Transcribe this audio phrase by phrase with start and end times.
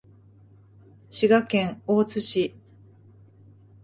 [1.11, 2.55] 滋賀県大津市